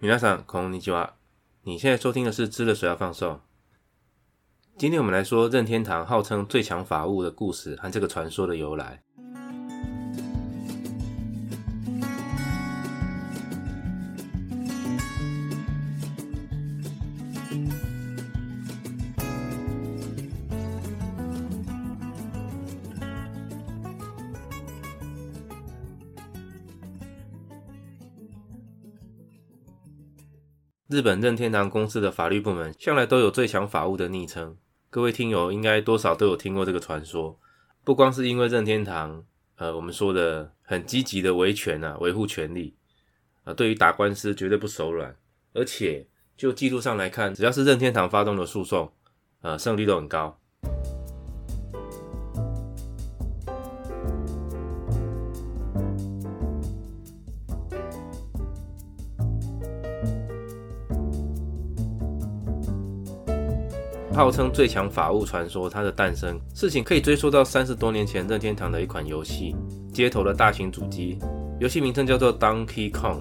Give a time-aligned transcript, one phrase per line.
[0.00, 1.14] 皆さんこんにちは。
[1.64, 3.34] 你现在收听的是《知了水要放送》。
[4.76, 9.02] 今天我们来说任天堂号称最强法务的故事和这个传说的由来。
[30.87, 34.55] 日本任天堂公司的法律部门向来都有最强法务的昵称，
[34.89, 37.37] 各位听友应该多少都有听过这个传说。
[37.83, 39.25] 不光是因为任天堂，
[39.57, 42.73] 呃，我们说的很积极的维权啊，维护权利，
[43.43, 45.13] 呃，对于打官司绝对不手软。
[45.53, 46.07] 而且
[46.37, 48.93] 就记录上来看，只要是任天堂发动的诉讼，
[49.41, 50.39] 呃，胜率都很高。
[64.17, 69.55] 号称最强法务传说，它的诞生事情可以追溯到三十多年前任天堂的一款游戏
[69.93, 71.15] 《街头的大型主机》，
[71.59, 73.19] 游戏名称叫做 Donkey Kong。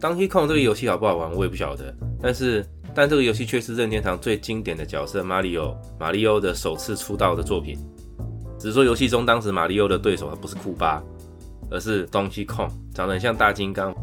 [0.00, 7.78] Donkey Kong 这个游戏好不好玩，我也不晓得，但是但这个游戏却是任天堂最经典的角色马里奥马里奥的首次出道的作品。
[8.58, 11.00] 只是说游戏中当时马里奥的对手他不是库巴，
[11.70, 13.94] 而是 Donkey Kong，长得很像大金刚。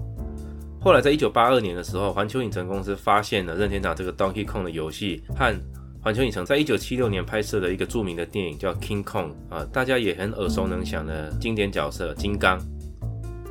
[0.80, 5.53] 后来在一九八二年的时候，环球影城公司发现了任天堂这个 Donkey Kong 的游戏和
[6.02, 12.58] 环球影城在一九七六年拍摄了一个著名的电影，叫《King Kong》啊，大家也很耳熟能详的经典角色金刚。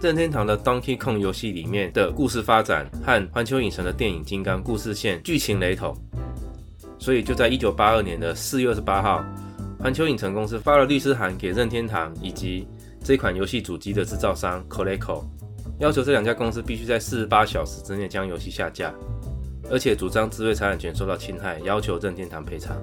[0.00, 5.94] 任天堂的《Donkey Kong》游戏里面的故事发展和环球影城的电影《金刚》故事线剧情雷同，
[6.98, 9.22] 所以就在一九八二年的四月二十八号，
[9.78, 12.66] 环球影城公司发了律师函给任天堂以及
[13.04, 15.22] 这款游戏主机的制造商 Coleco，
[15.80, 18.94] 要求这两家公司必须在四十八小时之内将游戏下架。
[19.70, 22.76] 而且主张智慧财产权受到侵害，要求任天堂赔偿。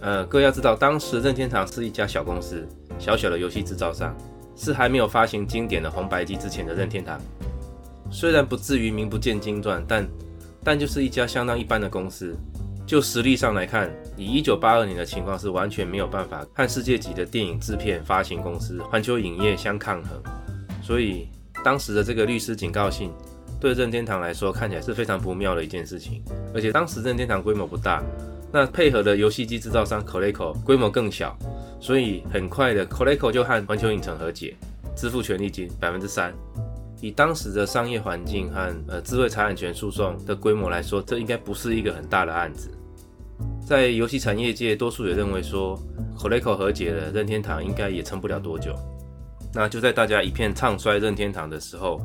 [0.00, 2.66] 呃，各位要知道，当时任天堂是一家小公司，
[2.98, 4.14] 小小的游戏制造商，
[4.56, 7.20] 是还没有发行经典的红白机之前的任天堂。
[8.10, 10.08] 虽然不至于名不见经传，但
[10.62, 12.36] 但就是一家相当一般的公司。
[12.86, 20.22] 就实力上来看，以一九八二年的情况是完全没有办法和世界级的电影制片发行公司环球影业相抗衡。
[20.82, 21.28] 所以
[21.64, 23.10] 当时的这个律师警告信。
[23.66, 26.22] 对任天堂来说，看起来是非常不妙的一件事情。
[26.54, 28.00] 而且当时任天堂规模不大，
[28.52, 31.36] 那配合的游戏机制造商 Coleco 规模更小，
[31.80, 34.54] 所以很快的 Coleco 就和环球影城和解，
[34.94, 36.32] 支付权利金百分之三。
[37.00, 42.70] 以当时的商业环境和呃智慧财产权诉讼的规模来说，这应该不是一个很大的案子。
[43.66, 45.76] 在游戏产业界，多数也认为说
[46.16, 48.72] Coleco 和解了，任天堂应该也撑不了多久。
[49.52, 52.00] 那就在大家一片唱衰任天堂的时候。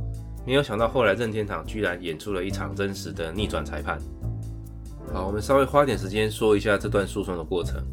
[0.47, 4.01] 没有想到，后来任天堂居然演出了一场真实的逆转裁判。
[5.13, 7.85] 好，我们稍微花点时间说一下这段诉讼的过程。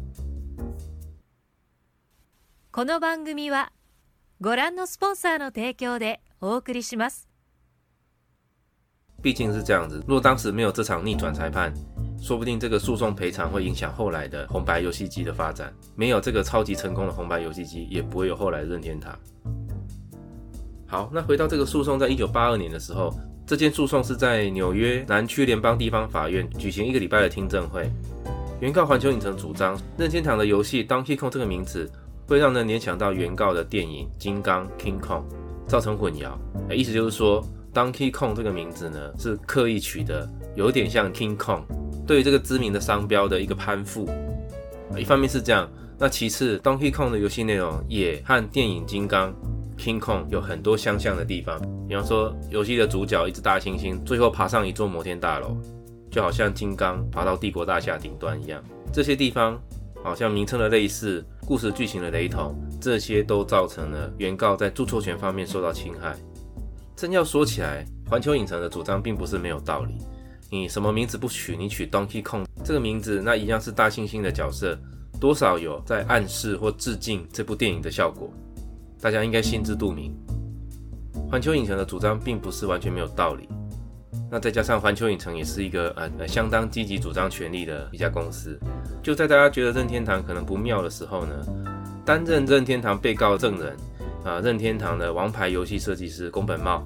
[2.70, 3.70] この番組は
[4.40, 7.28] ご覧のスポンサーの提供でお送りします。
[9.22, 11.72] 毕竟是这样子，若当时没有这场逆转裁判，
[12.20, 15.72] 说不定这个诉讼赔偿会影响后来的红白游戏机的发展。
[15.96, 19.18] 没有这个超级成功的红白游戏机，也不会有后来的任天堂。
[20.89, 23.13] 好，那回到这个诉讼，在一九八二年的时候，
[23.45, 27.87] 这件诉讼是在纽约南区联邦地方法院举行一个礼拜的听证会。
[28.59, 31.89] 原告环球影城主张，任天堂的游戏 Donkey Kong 这个名字
[32.27, 35.21] 会让人联想到原告的电影《金刚 King Kong》，
[35.67, 36.31] 造成混淆。
[36.73, 41.61] 意思就是说，Donkey Kong 这个名字呢是刻意取的，有点像 King Kong，
[42.07, 44.09] 对于这个知名的商标的一个攀附。
[44.97, 45.69] 一方面是这样，
[45.99, 49.31] 那其次，Donkey Kong 的游戏内容也和电影《金刚》。
[49.79, 55.57] King Kong 有很多相像的地方，比方说游戏的主角一只大猩猩，最后爬上一座摩天大楼，
[56.11, 58.61] 就好像金刚爬到帝国大厦顶端一样。
[58.91, 59.59] 这些地方
[60.03, 66.15] 好像名称的类似，故事剧情的雷同，这些都造成了原告在著作权方面受到侵害。
[66.95, 69.95] 真要说起来，环球影城的主张并不是没有道理。
[70.51, 74.77] 你什么名字不取，你取 Donkey Kong 这个名字，那一样是大猩猩的角色，
[75.19, 78.29] 多少有在暗示或致敬这部电影的效果。
[79.01, 80.13] 大家应该心知肚明，
[81.29, 83.47] 环球影城的主张并不是完全没有道理。
[84.29, 88.59] 那再加上环球影城也是一个呃呃相当积极主张权利的一家公司，
[89.01, 91.33] 就在大家觉得任天堂可能不妙的时候呢，
[92.05, 93.75] 担任任天堂被告证人
[94.23, 96.85] 啊，任天堂的王牌游戏设计师宫本茂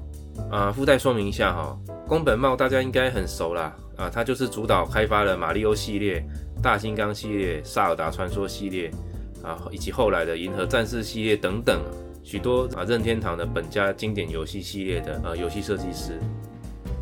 [0.51, 1.77] 啊，附带说明一下哈，
[2.07, 6.23] 宫本茂大家应该很熟啦啊，他就是主导开发了马里奥系列、
[6.61, 8.91] 大金刚系列、萨尔达传说系列。
[9.43, 11.79] 啊，以及后来的银河战士系列等等，
[12.23, 16.19] 许多啊任天堂的本家经典游戏系列的呃游戏设计师。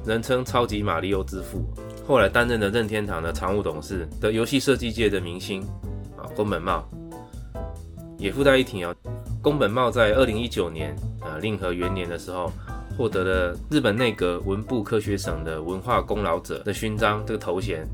[0.03, 1.63] 人称超级马里奥之父，
[2.07, 5.61] 后来担任了任天堂的常务董事的游戏设计界的明星
[6.17, 6.83] 啊，宫本茂。
[8.17, 8.95] 也附带一提哦，
[9.41, 12.51] 宫本茂在二零一九年啊令和元年的时候，
[12.97, 17.87] 获得了日本内阁文部科学省的文化功劳者的勋章这个头衔。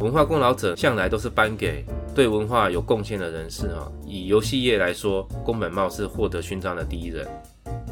[0.00, 1.84] 文化功劳者向来都是颁给
[2.14, 3.90] 对文化有贡献的人士啊。
[4.06, 7.26] 以游戏业来说，宫本茂是获得勋章的第一人。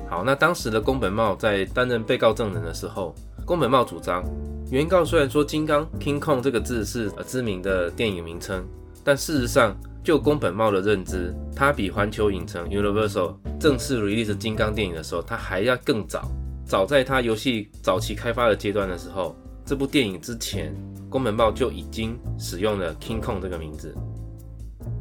[0.09, 3.13] 好，那当时的宫本茂在担任被告证人的时候，
[3.45, 4.25] 宫本茂主张，
[4.71, 8.65] 原告虽然说“金刚 ”（King Kong） 这个字是知名的电影名称，
[9.03, 16.31] 但事实上，就宫本茂的认知，他比环球影城 （Universal） 正式 release 金刚电影的时候，他还要更早。
[16.65, 20.73] 早在他游戏早期开发的阶段的时候，这部电影之前。
[21.09, 23.95] 宫本茂就已经使用了 King Kong 这个名字。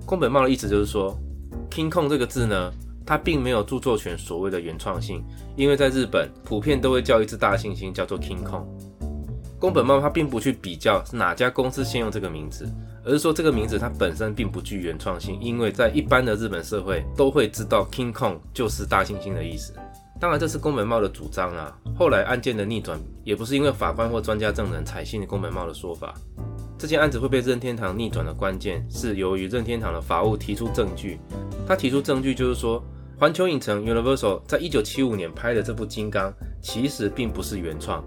[0.05, 1.17] 宫本茂的意思就是说
[1.69, 2.71] ，King Kong 这个字呢，
[3.05, 5.23] 它并没有著作权所谓的原创性，
[5.55, 8.65] 因为在日本普遍都会叫一只大猩猩叫做 King Kong。
[9.57, 12.69] 宫本茂他并不去比较是哪家公司先用这个名字，
[13.03, 19.73] 而是说这个名字它本身并不具原创性，因为在一般的日本社会都会知道 King Kong 就是大猩猩的意思。
[20.19, 21.77] 当然，这是宫本茂的主张啊。
[21.97, 26.13] 后来案件的逆转，也不是因为法官或专家证人采信宫本茂的说法。
[26.77, 31.19] 这件案子会被任天堂逆转的关键，是由于任天堂的法务提出证据。
[31.67, 32.83] 他提出证据就是说，
[33.17, 38.03] 环球影城 Universal 在一九七五年拍的这部《金刚》，其实并不是原创。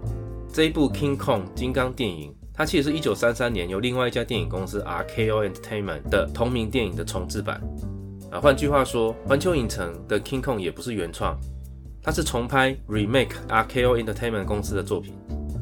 [0.51, 7.61] 这一部 King Kong 金刚电影，它其实是一九三三年由另外一家电影公司 RKO Entertainment 的同名电影的重制版。
[8.31, 11.35] 啊，换句话说，环球影城的 King Kong 也不是原创。
[12.01, 15.13] 它是重拍 remake RKO Entertainment 公司的作品。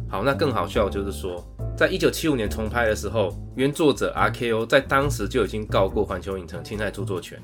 [0.09, 1.43] 好，那更好笑就是说，
[1.75, 7.41] 在一九七五年重拍的时候，原作者 RKO 在当时就已经告过环球影城侵害著作权。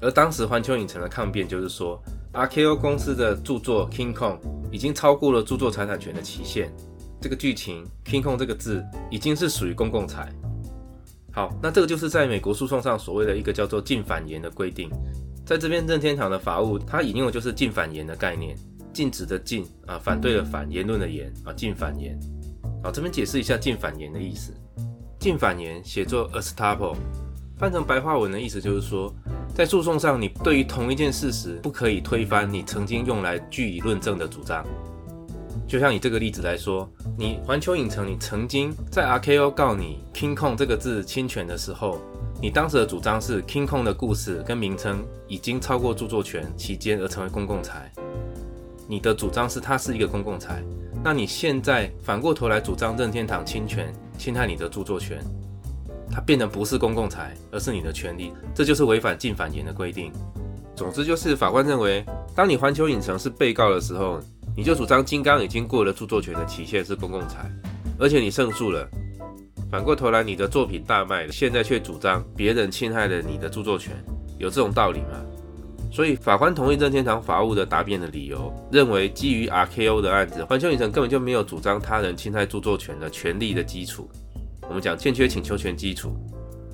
[0.00, 2.00] 而当时环球影城的抗辩就是说
[2.32, 4.38] ，RKO 公司的著作 King Kong
[4.70, 6.72] 已经超过了著作财产权的期限。
[7.20, 10.32] 这个剧情 King Kong 这个字已经是属于公共财。
[11.32, 14.88] 好，那这个就是在美国诉讼上所谓的一个叫做禁反言的规定。
[15.48, 18.54] 在这边任天堂的法务，它引用的就是禁反言的概念，
[18.92, 22.20] 禁止的禁啊，反对的反，言论的言啊，禁反言。
[22.82, 24.52] 好，这边解释一下禁反言的意思。
[25.18, 26.96] 禁反言写作 a s t a p l e
[27.56, 29.10] 翻成白话文的意思就是说，
[29.54, 34.62] 在诉讼上，你对于同一件事实不可以推翻你曾经用来据以论证的主张。
[35.66, 36.86] 就像以这个例子来说，
[37.16, 41.98] 你环球影城，你曾经在 RKO 告你 King Kong 这个字侵权的时候。
[42.40, 47.92] 你当时的主张是 King Kong 的故事跟名称已经超过著作权期间而成为公共财。
[48.86, 50.62] 你的主张是它是一个公共财，
[51.02, 55.20] 那你现在反过头来主张任天堂侵权侵害你的著作权，
[56.12, 60.12] 它变得不是公共财，而是你的权利，这就是违反禁反言的规定。
[60.76, 62.06] 总之就是法官认为，
[62.36, 64.20] 当你环球影城是被告的时候，
[64.56, 67.50] 你就主张金刚已经过了著作权的期限是公共财，
[67.98, 68.88] 而且你胜诉了。
[69.70, 73.92] 反过头来，你的作品大卖，现在却主张别人侵害了你的著作权，
[74.38, 75.20] 有这种道理吗？
[75.92, 84.08] 所以法官同意任天堂法务的答辩的理由，认为基于 RKO 的案子，环球影城根本就没有主张他人侵害著作权的权利的基础。
[84.68, 86.16] 我们讲欠缺请求权基础。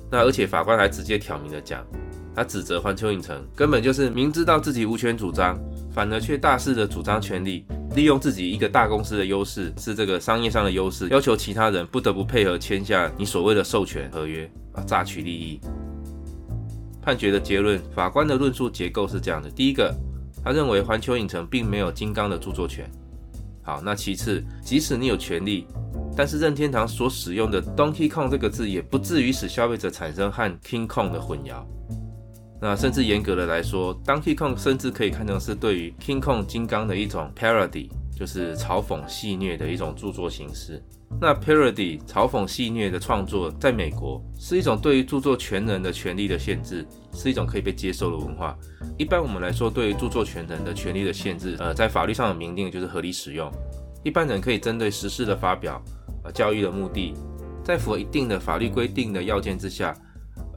[0.09, 1.85] 那而且法官还直接挑明了讲，
[2.33, 5.57] 他指责环球影城根本就是明知道自己无权主张，
[5.93, 7.65] 反而却大肆的主张权利。
[7.95, 15.61] 利用自己一个大公司的优势，是这个商业上的优势，要求其他人不得不配合签下你所谓的授权合约啊，榨取利益。
[17.01, 19.95] 判决的结论，法官的论述结构是这样的：第一个，
[20.43, 22.89] 他认为环球影城并没有金刚的著作权。
[23.63, 25.65] 好，那其次，即使你有权利，
[26.17, 31.63] 但是任天堂所使用的 Donkey Kong 这个字，也不至于使消费者产生和 King Kong 的混淆。
[32.61, 40.81] 那甚至严格的来说，Donkey Kong 甚至可以看成是对于 King Kong 金刚的一种 parody，就是嘲讽戏谑的一种著作形式。
[41.21, 48.57] 那 parody 嘲讽戏谑的创作，在美国是一种对于著作权人的权利的限制，是一种可以被接受的文化。
[48.97, 53.51] 一般我们来说，对于著作权人的权利的限制，呃，在法律上的明定就是合理使用。
[54.03, 55.81] 一般人可以针对实事的发表，
[56.23, 57.13] 呃，教育的目的，
[57.63, 59.95] 在符合一定的法律规定的要件之下。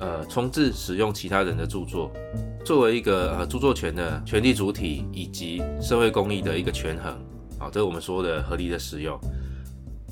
[0.01, 2.13] 呃，重置使用其他人的著作，
[2.65, 7.13] 作为一个呃著作权的权利主体以及社会公益的一个权衡，
[7.59, 9.19] 啊，这是我们说的合理的使用。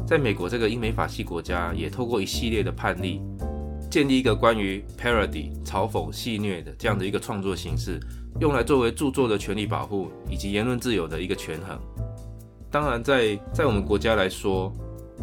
[0.06, 3.20] 在美国这个英美法系国家，也透过一系列的判例，
[3.90, 8.00] 建立一个关于 parody 嘲讽戏谑的这样的一个创作形式，
[8.40, 11.78] 用来作为著作的权利保护以及言论自由的一个权衡。
[12.70, 14.72] 当然，在在我们国家来说，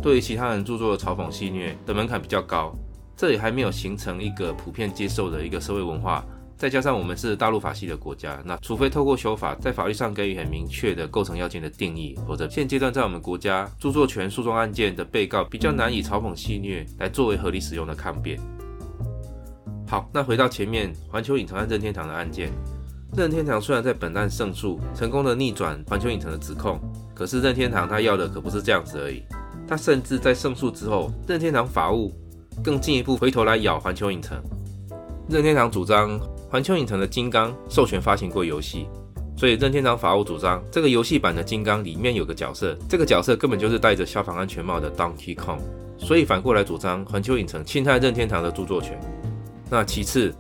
[0.02, 2.74] 对于其他人著作的嘲讽戏谑的门槛比较高。
[3.16, 6.26] 这里还没有形成一个普遍接受的一个社会文化，
[6.58, 18.40] 再加上我们是大陆法系的国家，那除非透过修法，在法律上给予很明确的构成要件的定义，否则现阶段在我们国家著作权诉讼案件的被告比较难以嘲讽戏谑来作为合理使用的抗辩。
[19.88, 22.52] 好，那回到前面环球影城和任天堂的案件，
[23.16, 26.80] 任天堂虽然在本案胜诉，成功的逆转环球影城的指控，
[27.14, 29.22] 可是任天堂他要的可不是这样子而已，
[29.68, 32.12] 他甚至在胜诉之后，任天堂法务
[32.62, 34.38] 更进一步回头来咬环球影城。
[35.30, 36.20] 任天堂主张
[36.50, 38.88] 环球影城的金刚授权发行过游戏，
[39.38, 45.60] 所以任天堂法务主张这个游戏版的金刚里面有个角色，这个角色根本就是戴着消防安全帽的 Donkey Kong，
[45.98, 49.00] 所以反过来主张环球影城侵害任天堂的著作权。
[49.70, 50.32] 那其次，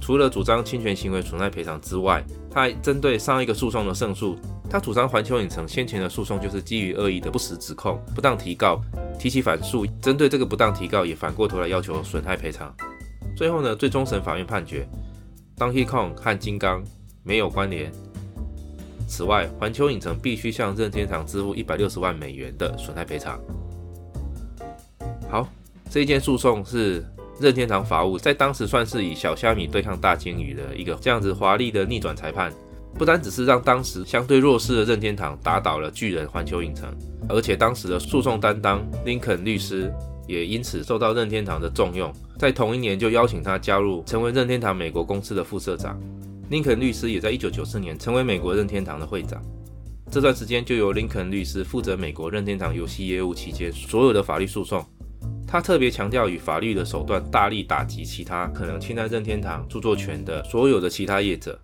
[0.00, 4.36] 除了主张侵权行为损害赔偿之外，他还针对上一个诉讼的胜诉，
[4.70, 8.80] 他主张环球影城先前的诉讼就是基于恶意的不实指控、不当提告，
[9.18, 12.72] 提起反诉，针对这个不当提告也反过头来要求损害赔偿。
[13.36, 14.88] 最后呢，最终审法院判决
[15.56, 16.84] ，Donkey Kong 和金刚
[17.24, 17.90] 没有关联。
[19.08, 23.40] 此外，环球影城必须向任天堂支付一百六十万美元的损害赔偿。
[25.28, 25.48] 好，
[25.90, 27.04] 这一件诉讼是。
[27.40, 32.52] 任天堂法务在当时算是以小虾米对抗大鲸鱼的一个这样子华丽的逆转裁判，
[32.94, 36.94] 不单只是让当时相对弱势的任天堂打倒了巨人环球影城，
[37.28, 39.90] 而且当时的诉讼担当林肯律师
[40.26, 45.98] 也因此受到任天堂的重用，在同一年就邀请他加入成为任天堂美国公司的副社长。
[46.50, 49.40] 林肯律师也在一九九四年成为美国任天堂的会长。
[50.10, 54.84] 这段时间就由林肯律师负责美国任天堂游戏业务期间所有的法律诉讼。
[55.46, 61.58] 他特别强调以法律的手段大力打击其他可能侵害任天堂著作权的所有的其他业者。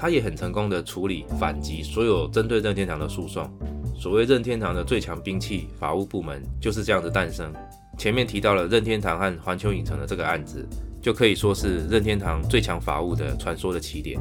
[0.00, 3.46] 他也很成功的处理反击所有针对任天堂的诉讼。
[3.94, 7.52] 所谓任天堂的最强兵器，法务部门就是这样子诞生。
[7.98, 10.66] 前面提到了任天堂和环球影城的这个案子，
[11.02, 14.18] 就可以说是任天堂最强法务的传说的起点。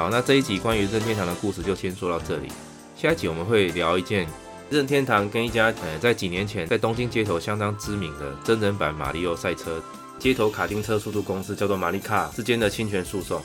[0.00, 2.48] 好，那这一集关于任天堂的故事就先说到这里。
[2.96, 4.26] 下一集我们会聊一件
[4.70, 9.78] 任天堂跟一家呃在几年前在东京街头相当知名的真人版马里奥赛车
[10.18, 13.42] 街头卡丁车速度公司叫做马里卡之间的侵权诉讼。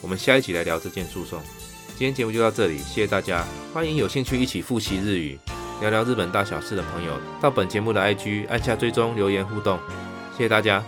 [0.00, 1.38] 我们下一集来聊这件诉讼。
[1.98, 3.44] 今天节目就到这里，谢谢大家。
[3.74, 5.38] 欢迎有兴趣一起复习日语、
[5.82, 9.78] 聊聊日本大小事的朋友到本节目的 IG 按下追踪留言互动。
[10.34, 10.82] 谢谢大家。